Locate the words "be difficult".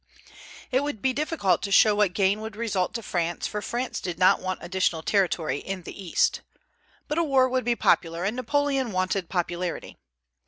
1.03-1.61